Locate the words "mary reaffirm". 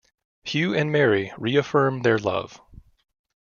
0.91-2.01